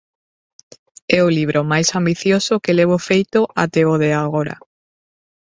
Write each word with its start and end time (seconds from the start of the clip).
É 1.17 1.19
o 1.27 1.33
libro 1.37 1.59
máis 1.71 1.87
ambicioso 1.99 2.61
que 2.63 2.77
levo 2.79 2.97
feito 3.09 3.39
até 3.65 3.81
o 3.93 3.95
de 4.03 4.09
agora. 4.23 4.55